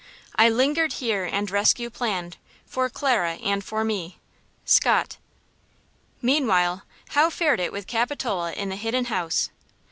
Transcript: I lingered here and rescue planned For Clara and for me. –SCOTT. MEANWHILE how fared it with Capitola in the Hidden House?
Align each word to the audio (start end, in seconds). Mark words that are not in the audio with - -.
I 0.35 0.49
lingered 0.49 0.93
here 0.93 1.25
and 1.25 1.51
rescue 1.51 1.91
planned 1.91 2.37
For 2.65 2.89
Clara 2.89 3.33
and 3.33 3.63
for 3.63 3.83
me. 3.83 4.17
–SCOTT. 4.65 5.17
MEANWHILE 6.23 6.81
how 7.09 7.29
fared 7.29 7.59
it 7.59 7.71
with 7.71 7.85
Capitola 7.85 8.51
in 8.53 8.69
the 8.69 8.77
Hidden 8.77 9.05
House? 9.13 9.51